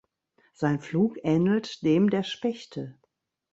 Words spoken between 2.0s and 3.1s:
der Spechte.